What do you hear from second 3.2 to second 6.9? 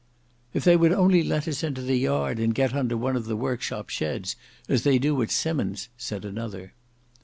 the workshop sheds, as they do at Simmon's," said another.